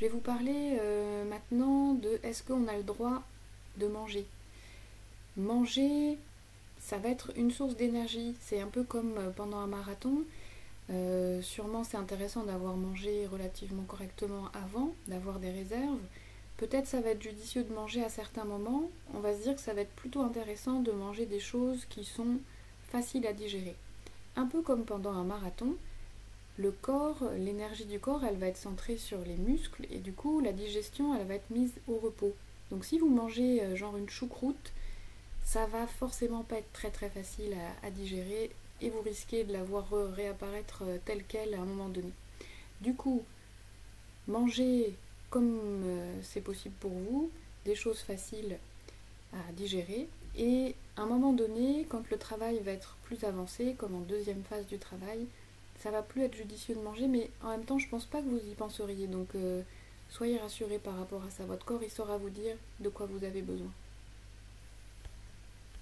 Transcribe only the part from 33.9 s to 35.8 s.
une choucroute, ça